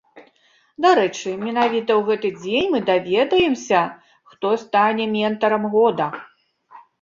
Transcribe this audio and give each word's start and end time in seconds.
Дарэчы, 0.83 1.33
менавіта 1.47 1.91
ў 1.99 2.01
гэты 2.07 2.31
дзень 2.37 2.71
мы 2.77 2.81
даведаемся, 2.87 3.83
хто 4.33 4.47
стане 4.63 5.05
ментарам 5.13 5.63
года. 5.77 6.09